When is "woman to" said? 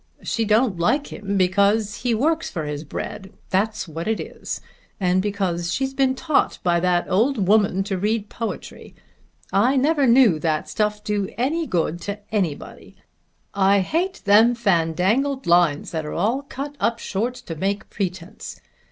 7.47-7.99